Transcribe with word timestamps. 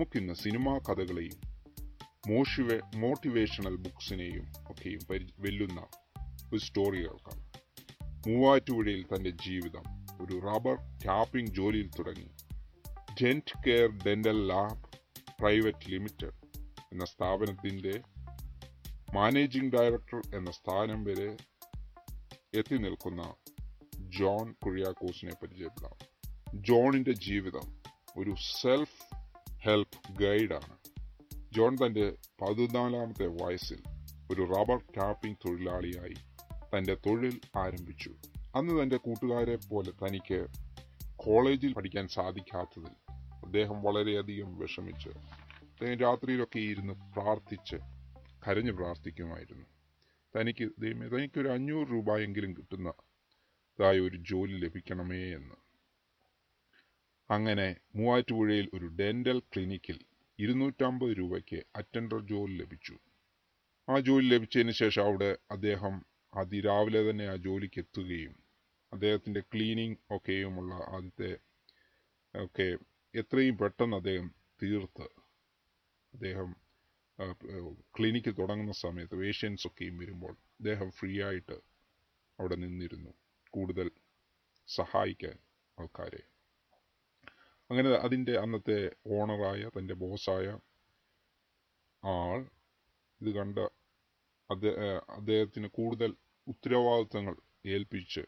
നമുക്കിന്ന് 0.00 0.34
cinema 0.34 0.78
കഥകളെയും 0.78 1.40
മോഷിവേ 2.28 2.80
motivational 2.96 3.76
ബുക്സിനെയും 3.76 4.52
ഒക്കെയും 4.70 5.00
വെല്ലുന്ന 5.38 5.80
ഒരു 6.52 6.58
സ്റ്റോറി 6.58 6.98
കേൾക്കാം. 6.98 7.44
മൂവാറ്റുപുഴയിൽ 8.26 9.02
തന്റെ 9.02 9.30
ജീവിതം 9.30 9.82
ഒരു 10.20 10.40
റബ്ബർ 10.40 10.74
ടാപ്പിംഗ് 11.06 11.50
ജോലിയിൽ 11.50 11.90
തുടങ്ങി. 11.90 12.30
Dent 13.22 13.62
care 13.66 13.90
dental 14.06 14.46
lab 14.46 14.82
private 15.40 15.90
limited 15.90 16.34
എന്ന 16.92 17.04
സ്ഥാപനത്തിന്റെ 17.04 18.02
മാനേജിംഗ് 19.14 19.72
ഡയറക്ടർ 19.72 20.36
എന്ന 20.36 20.50
സ്ഥാനം 20.50 21.04
വരെ 21.04 21.36
എത്തി 22.54 22.76
നിൽക്കുന്ന 22.76 23.34
ജോൺ 23.96 24.54
കുര്യാക്കോസിനെ 24.64 25.32
പരിചയപ്പെടാം. 25.42 25.98
ജോണിന്റെ 26.54 27.12
ജീവിതം 27.12 27.82
ഒരു 28.18 28.34
സെൽഫ് 28.60 29.09
ഹെൽപ്പ് 29.64 30.18
ഗൈഡാണ്. 30.18 30.74
ജോൺ 31.52 31.76
തന്റെ 31.76 32.16
പതിനാലാമത്തെ 32.42 33.26
വയസ്സിൽ 33.26 33.80
ഒരു 34.30 34.42
റബ്ബർ 34.42 34.78
ടാപ്പിംഗ് 34.96 35.36
തൊഴിലാളിയായി 35.36 36.16
തന്റെ 36.72 36.94
തൊഴിൽ 36.94 37.40
ആരംഭിച്ചു. 37.56 38.12
അന്ന് 38.54 38.82
തന്റെ 38.82 38.96
കൂട്ടുകാരെ 38.96 39.56
പോലെ 39.56 39.90
തനിക്ക് 39.90 40.46
കോളേജിൽ 41.16 41.72
പഠിക്കാൻ 41.72 42.08
സാധിക്കാത്തതിൽ 42.08 42.94
അദ്ദേഹം 43.44 43.82
വളരെയധികം 43.82 44.58
വിഷമിച്ച് 44.58 45.08
അദ്ദേഹം 45.68 45.98
രാത്രിയിലൊക്കെ 45.98 46.58
ഇരുന്ന് 46.58 46.92
പ്രാർത്ഥിച്ച് 46.92 47.76
കരഞ്ഞു 48.46 48.72
പ്രാർത്ഥിക്കുമായിരുന്നു. 48.72 49.66
തനിക്ക് 50.36 50.64
തനിക്കൊരു 51.12 51.48
അഞ്ഞൂറ് 51.48 51.88
രൂപയെങ്കിലും 51.88 52.52
കിട്ടുന്നതായ 52.54 53.98
ഒരു 54.00 54.16
ജോലി 54.16 54.66
ലഭിക്കണമേ 54.66 55.22
എന്ന് 55.34 55.59
അങ്ങനെ 57.30 57.66
മൂവാറ്റുപുഴയിൽ 57.96 58.66
ഒരു 58.74 58.86
ഡെന്റൽ 59.00 59.38
ക്ലിനിക്കിൽ 59.52 59.98
ഇരുന്നൂറ്റമ്പത് 60.38 61.12
രൂപയ്ക്ക് 61.18 61.58
അറ്റൻഡർ 61.76 62.20
ജോലി 62.20 62.54
ലഭിച്ചു. 62.62 62.94
ആ 63.88 63.98
ജോലി 63.98 64.26
ലഭിച്ചതിന് 64.34 64.70
ശേഷം 64.70 65.02
അവിടെ 65.02 65.28
അദ്ദേഹം 65.50 65.94
അതിരാവിലെ 66.32 67.10
തന്നെ 67.10 67.26
ആ 67.28 67.36
ജോലിക്ക് 67.36 67.80
എത്തുകയും 67.80 68.34
അദ്ദേഹത്തിന്റെ 68.92 69.40
ക്ലീനിങ് 69.40 69.98
ഒക്കെയുമുള്ള 70.10 70.74
ആദ്യത്തെ 70.96 71.30
ഒക്കെ 72.34 72.66
എത്രയും 73.14 73.56
പെട്ടെന്ന് 73.58 73.96
അദ്ദേഹം 73.96 74.28
തീർത്ത്. 74.62 75.06
അദ്ദേഹം 76.12 76.50
ക്ലിനിക്ക് 77.96 78.32
തുടങ്ങുന്ന 78.38 78.74
സമയത്ത് 78.84 79.16
പേഷ്യൻസ് 79.22 79.66
ഒക്കെയും 79.66 79.96
വരുമ്പോൾ 79.98 80.34
അദ്ദേഹം 80.58 80.90
ഫ്രീ 80.90 81.22
ആയിട്ട് 81.22 81.56
അവിടെ 82.38 82.54
നിന്നിരുന്നു. 82.54 83.12
കൂടുതൽ 83.52 83.88
സഹായിക്കാൻ 84.68 85.36
ആൾക്കാരെ 85.78 86.22
അങ്ങനെ 87.70 87.90
അതിന്റെ 87.90 88.32
അന്നത്തെ 88.38 88.90
ഓണറായ 89.06 89.70
തന്റെ 89.78 89.94
ബോസായ 89.94 90.46
ആൾ 92.04 92.40
ഇത് 93.20 93.30
കണ്ട 93.34 93.58
അദ്ദേഹ 94.50 94.74
അദ്ദേഹത്തിന് 95.10 95.68
കൂടുതൽ 95.68 96.14
ഉത്തരവാദിത്തങ്ങൾ 96.48 97.36
ഏൽപ്പിച്ച് 97.66 98.20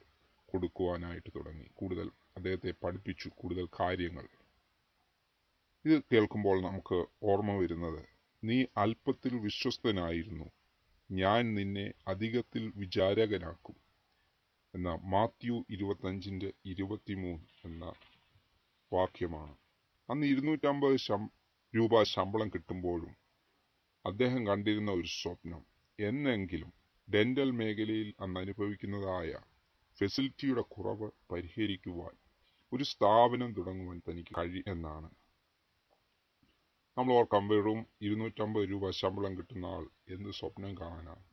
കൊടുക്കുവാനായിട്ട് 0.47 1.31
തുടങ്ങി. 1.37 1.67
കൂടുതൽ 1.75 2.11
അദ്ദേഹത്തെ 2.37 2.75
പഠിപ്പിച്ചു 2.85 3.29
കൂടുതൽ 3.29 3.69
കാര്യങ്ങൾ. 3.81 4.29
ഇത് 5.85 6.03
കേൾക്കുമ്പോൾ 6.13 6.63
നമുക്ക് 6.63 7.07
ഓർമ്മ 7.23 7.53
വരുന്നത് 7.53 8.03
നീ 8.45 8.65
അല്പത്തിൽ 8.77 9.35
വിശ്വസ്തനായിരുന്നു. 9.41 10.51
ഞാൻ 11.11 11.55
നിന്നെ 11.55 11.93
അധികത്തിൽ 12.09 12.73
വിചാരകനാക്കും. 12.77 13.77
എന്ന 14.75 14.89
മാത്യു 15.05 15.65
ഇരുപത്തഞ്ചിന്റെ 15.71 16.53
ഇരുപത്തിമൂന്ന് 16.65 17.47
എന്ന 17.65 17.93
വാക്യമാണ്. 18.93 19.57
അന്ന് 20.11 20.27
ഇരുന്നൂറ്റമ്പത് 20.27 20.97
ശം 20.97 21.31
രൂപ 21.77 22.03
ശമ്പളം 22.03 22.49
കിട്ടുമ്പോഴും 22.49 23.17
അദ്ദേഹം 24.07 24.47
കണ്ടിരുന്ന 24.47 24.91
ഒരു 24.91 25.07
സ്വപ്നം. 25.07 25.63
എന്നെങ്കിലും 25.99 26.73
ഡെന്റൽ 27.15 27.51
മേഖലയിൽ 27.51 28.15
അന്ന് 28.21 28.41
അനുഭവിക്കുന്നതായ 28.41 29.39
ഫെസിലിറ്റിയുടെ 29.99 30.61
കുറവ് 30.61 31.11
പരിഹരിക്കുവാൻ 31.33 32.15
ഒരു 32.73 32.85
സ്ഥാപനം 32.85 33.53
തുടങ്ങുവാൻ 33.53 34.03
തനിക്ക് 34.09 34.35
കഴി 34.39 34.63
എന്നാണ്. 34.67 35.11
നമ്മൾ 36.99 37.13
ഓർക്കാം 37.13 37.49
വെറും 37.49 37.87
ഇരുന്നൂറ്റമ്പത് 38.03 38.71
രൂപ 38.71 38.91
ശമ്പളം 38.91 39.39
കിട്ടുന്ന 39.39 39.67
ആൾ 39.67 39.89
എന്ത് 40.09 40.31
സ്വപ്നം 40.31 40.75
കാണാനാണ്? 40.79 41.25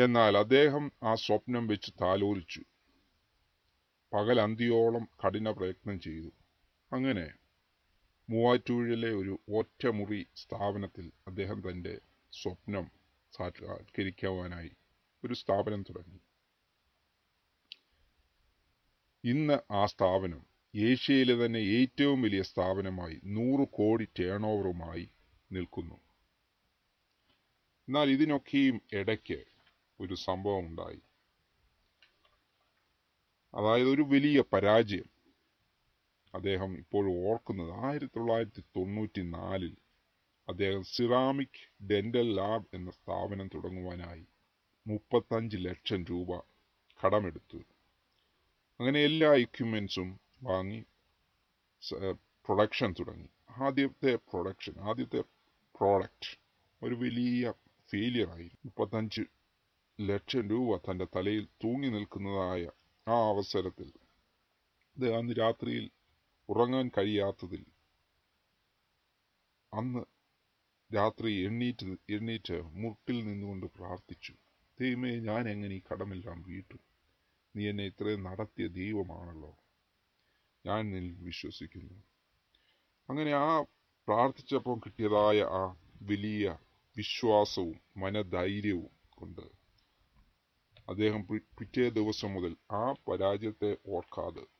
എന്നാൽ 0.00 0.38
അദ്ദേഹം 0.38 0.92
ആ 1.02 1.14
സ്വപ്നം 1.14 1.66
വെച്ച് 1.66 1.92
താലോലിച്ചു. 2.00 2.62
പകൽ 4.12 4.40
അന്തിയോളം 4.40 5.08
കഠിന 5.24 5.50
പ്രയത്നം 5.50 6.00
ചെയ്തു. 6.00 6.30
അങ്ങനെ 6.92 7.32
മൂവാറ്റൂഴിലെ 8.30 9.10
ഒരു 9.14 9.38
ഒറ്റമുറി 9.48 10.26
സ്ഥാപനത്തിൽ 10.36 11.10
അദ്ദേഹം 11.26 11.70
തന്റെ 11.70 12.00
സ്വപ്നം 12.32 12.90
സാക്ഷാത്കരിക്കുവാനായി 13.36 14.70
ഒരു 15.24 15.34
സ്ഥാപനം 15.34 15.82
തുടങ്ങി. 15.82 16.20
ഇന്ന് 19.24 19.72
ആ 19.72 19.86
സ്ഥാപനം 19.86 20.46
ഏഷ്യയിലെ 20.76 21.46
തന്നെ 21.46 21.58
ഏറ്റവും 21.58 22.22
വലിയ 22.22 22.42
സ്ഥാപനമായി 22.42 23.20
നൂറ് 23.24 23.68
കോടി 23.68 24.08
ടേൺ 24.18 24.46
ഓവറുമായി 24.46 25.08
നിൽക്കുന്നു. 25.52 25.94
എന്നാൽ 27.88 28.10
ഇതിനൊക്കെയും 28.10 28.80
ഇടയ്ക്ക് 28.92 29.44
ഒരു 30.00 30.14
സംഭവം 30.14 30.66
ഉണ്ടായി 30.66 31.00
അതായത് 33.54 33.88
ഒരു 33.88 34.02
വലിയ 34.02 34.42
പരാജയം. 34.52 35.17
അദ്ദേഹം 36.34 36.78
ഇപ്പോൾ 36.78 37.04
ഓർക്കുന്നത് 37.28 37.72
ആയിരത്തി 37.86 38.16
തൊള്ളായിരത്തി 38.16 38.62
തൊണ്ണൂറ്റി 38.76 39.22
നാലിൽ 39.22 39.74
അദ്ദേഹം 40.48 40.82
സിറാമിക് 40.84 41.60
ഡെന്റൽ 41.90 42.28
ലാബ് 42.36 42.68
എന്ന 42.74 42.90
സ്ഥാപനം 42.90 43.48
തുടങ്ങുവാനായി 43.54 44.26
മുപ്പത്തഞ്ച് 44.86 45.56
ലക്ഷം 45.56 46.04
രൂപ 46.10 46.30
കടമെടുത്തു. 47.00 47.58
അങ്ങനെ 48.80 49.00
എല്ലാ 49.00 49.30
എക്യുപ്മെന്റ്സും 49.44 50.08
വാങ്ങി 50.42 50.80
പ്രൊഡക്ഷൻ 52.46 52.94
തുടങ്ങി. 52.98 53.28
ആദ്യത്തെ 53.66 54.12
പ്രൊഡക്ഷൻ 54.30 54.74
ആദ്യത്തെ 54.80 55.20
പ്രോഡക്റ്റ് 55.74 56.30
ഒരു 56.82 56.94
വലിയ 56.94 57.52
ഫെയിലിയർ 57.90 58.30
ആയി. 58.30 58.50
മുപ്പത്തഞ്ച് 58.64 59.22
ലക്ഷം 59.98 60.44
രൂപ 60.48 60.76
തന്റെ 60.76 61.06
തലയിൽ 61.16 61.44
തൂങ്ങി 61.64 61.88
നിൽക്കുന്നതായ 61.88 62.64
ആ 63.06 63.16
അവസരത്തിൽ 63.28 63.88
അദ്ദേഹം 64.96 65.32
രാത്രിയിൽ 65.32 65.86
ഉറങ്ങാൻ 66.48 66.90
കഴിയാത്തതിൽ. 66.98 67.64
അന്ന് 69.74 70.04
രാത്രി 70.94 71.44
എണ്ണീറ്റ് 71.44 71.86
എണ്ണീറ്റ് 72.10 72.62
മുട്ടിൽ 72.62 73.24
നിന്നുകൊണ്ട് 73.24 73.66
പ്രാർത്ഥിച്ചു. 73.66 74.34
ദൈവമേ 74.80 75.18
ഞാൻ 75.18 75.48
എങ്ങനെ 75.48 75.74
ഈ 75.74 75.82
കടമെല്ലാം 75.92 76.42
വീട്ടും? 76.42 76.80
നീ 77.56 77.68
എന്നെ 77.68 77.84
ഇത്രയും 77.84 78.22
നടത്തിയ 78.22 78.66
ദൈവമാണല്ലോ. 78.66 79.58
ഞാൻ 80.66 80.90
നിൽ 80.90 81.16
വിശ്വസിക്കുന്നു. 81.20 82.02
അങ്ങനെ 83.08 83.32
ആ 83.32 83.60
പ്രാർത്ഥിച്ചപ്പോൾ 84.08 84.78
കിട്ടിയതായ 84.78 85.42
ആ 85.42 85.76
വലിയ 86.02 86.58
വിശ്വാസവും 86.96 87.80
മനധൈര്യവും 87.96 88.90
കൊണ്ട് 89.10 89.58
അദ്ദേഹം 90.88 91.26
പിറ്റേ 91.58 91.88
ദിവസം 91.88 92.34
മുതൽ 92.34 92.56
ആ 92.70 92.92
പരാജയത്തെ 92.92 93.76
ഓർക്കാതെ 93.86 94.57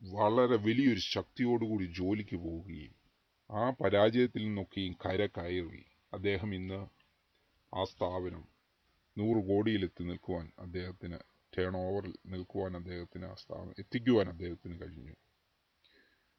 വളരെ 0.00 0.56
വലിയൊരു 0.56 1.00
ശക്തിയോടുകൂടി 1.06 1.84
ജോലിക്ക് 1.92 2.36
പോവുകയും 2.36 2.94
ആ 3.50 3.70
പരാജയത്തിൽ 3.70 4.42
നിന്നൊക്കെയും 4.42 4.94
കര 4.94 5.26
കയറി 5.26 5.82
അദ്ദേഹം 6.12 6.54
ഇന്ന് 6.54 6.80
ആ 7.72 7.84
സ്ഥാപനം 7.84 8.44
നൂറ് 9.16 9.46
കോടിയിലെത്തി 9.46 10.02
നിൽക്കുവാൻ 10.04 10.52
അദ്ദേഹത്തിന് 10.58 11.18
ടേൺ 11.56 11.76
ഓവറിൽ 11.76 12.14
നിൽക്കുവാൻ 12.26 12.76
അദ്ദേഹത്തിന് 12.76 13.24
ആ 13.24 13.34
സ്ഥാപനം 13.34 13.74
എത്തിക്കുവാൻ 13.78 14.28
അദ്ദേഹത്തിന് 14.28 14.80
കഴിഞ്ഞു. 14.80 15.14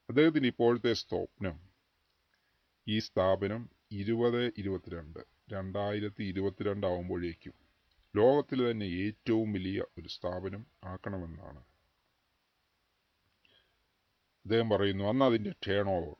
അദ്ദേഹത്തിന് 0.08 0.46
ഇപ്പോഴത്തെ 0.46 0.92
സ്വപ്നം 0.94 1.56
ഈ 2.86 2.98
സ്ഥാപനം 2.98 3.62
ഇരുപത് 3.92 4.52
ഇരുപത്തിരണ്ട് 4.56 5.20
രണ്ടായിരത്തി 5.48 6.22
ഇരുപത്തിരണ്ട് 6.24 6.86
ആവുമ്പോഴേക്കും 6.86 7.54
ലോകത്തിലെ 8.14 8.70
തന്നെ 8.70 8.86
ഏറ്റവും 9.04 9.52
വലിയ 9.52 9.84
ഒരു 9.98 10.08
സ്ഥാപനം 10.08 10.66
ആക്കണമെന്നാണ് 10.84 11.60
അദ്ദേഹം 14.52 14.70
പറയുന്നു 14.70 15.04
അന്ന് 15.04 15.24
അതിന്റെ 15.24 15.50
ടേൺ 15.50 15.88
ഓവർ 15.88 16.14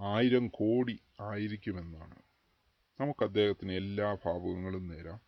ആയിരം 0.00 0.48
കോടി 0.48 1.00
ആയിരിക്കുമെന്നാണ്. 1.20 2.14
നമുക്ക് 3.00 3.24
അദ്ദേഹത്തിന് 3.24 3.72
എല്ലാ 3.72 4.16
ഭാവുകങ്ങളും 4.24 4.88
നേരാം. 4.88 5.20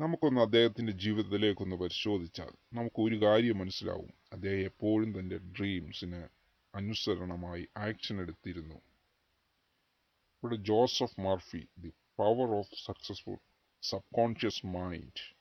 നമുക്കൊന്ന് 0.00 0.40
അദ്ദേഹത്തിന്റെ 0.40 0.92
ജീവിതത്തിലേക്കൊന്ന് 0.92 1.76
പരിശോധിച്ചാൽ 1.76 2.50
നമുക്ക് 2.72 3.00
ഒരു 3.00 3.22
കാര്യം 3.22 3.58
മനസ്സിലാവും. 3.58 4.10
അദ്ദേഹം 4.32 4.64
എപ്പോഴും 4.64 5.18
തന്റെ 5.18 5.38
ഡ്രീംസിന് 5.38 6.28
അനുസരണമായി 6.74 7.68
ആക്ഷൻ 7.76 8.20
എടുത്തിരുന്നു. 8.20 8.74
ഇവിടെ 8.74 10.56
Joseph 10.56 11.20
Murphy 11.20 11.68
the 11.78 11.92
power 12.18 12.58
of 12.58 12.86
successful 12.86 13.36
subconscious 14.14 14.66
mind 14.66 15.39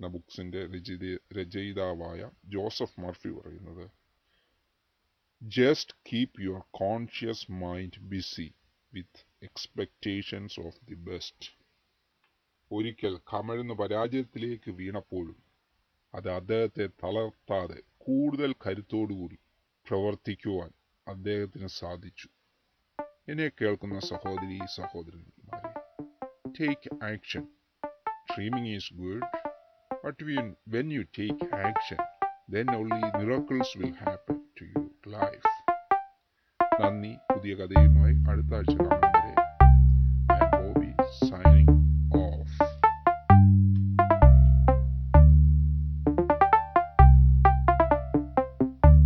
എന്ന 0.00 0.08
ബുക്സിന്റെ 0.08 0.66
രചയിത 0.66 1.18
രചയിതാവായ 1.32 2.30
ജോസഫ് 2.44 3.00
മർഫി 3.00 3.28
പറയുന്നത് 3.28 3.86
just 5.42 5.94
keep 6.02 6.40
your 6.40 6.62
conscious 6.70 7.52
mind 7.52 8.00
busy 8.00 8.54
with 8.92 9.22
expectations 9.42 10.60
of 10.60 10.78
the 10.84 10.94
best 10.94 11.48
ഒരിക്കൽ 12.70 13.20
കമഴ്ന്ന് 13.32 13.74
പരാജയത്തിലേക്ക് 13.74 14.70
വീണപ്പോഴും 14.70 15.38
അത് 16.14 16.30
അദ്ദേഹത്തെ 16.32 16.86
തളർത്താതെ 17.04 17.80
കൂടുതൽ 17.98 18.54
കരുത്തോടുകൂടി 18.66 19.38
പ്രവർത്തിക്കുവാൻ 19.86 20.70
അദ്ദേഹത്തിന് 21.06 21.66
സാധിച്ചു. 21.66 22.28
എന്നെ 23.28 23.48
കേൾക്കുന്ന 23.48 23.98
സഹോദരി 23.98 24.58
സഹോദരന്മാരെ 24.76 25.72
take 26.58 27.04
action 27.04 27.44
dreaming 28.30 28.68
is 28.68 28.94
good 28.94 29.45
But 30.03 30.23
when 30.67 30.89
you 30.91 31.05
take 31.19 31.47
action 31.61 32.01
then 32.51 32.69
only 32.71 33.01
miracles 33.13 33.69
will 33.75 33.93
happen 33.95 34.37
to 34.57 34.65
your 34.65 34.85
life. 35.07 35.45
നന്ദി 36.81 37.11
പുതിയ 37.29 37.53
കഥയുമായി 37.55 38.15
അടുത്ത 38.29 38.53
ആഴ്ച 38.55 38.73
കാണും 38.81 39.04
വരെ 39.04 39.04
ഐ 39.04 39.04
ബോബി 39.04 39.04
സൈനിങ് 39.04 39.04